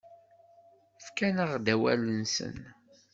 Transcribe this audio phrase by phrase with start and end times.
[1.05, 2.57] Fkan-aɣ-d awal-nsen.